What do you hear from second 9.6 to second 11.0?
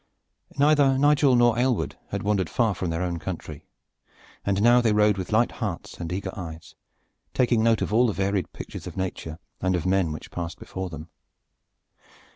and of man which passed before